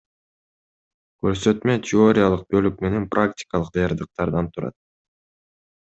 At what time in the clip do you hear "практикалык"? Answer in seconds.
3.15-3.71